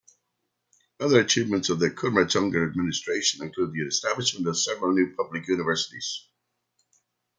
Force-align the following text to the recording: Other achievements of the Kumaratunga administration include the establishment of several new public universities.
Other 0.99 1.19
achievements 1.19 1.69
of 1.69 1.77
the 1.79 1.91
Kumaratunga 1.91 2.67
administration 2.67 3.43
include 3.45 3.73
the 3.73 3.85
establishment 3.85 4.47
of 4.47 4.57
several 4.57 4.93
new 4.95 5.13
public 5.15 5.47
universities. 5.47 6.27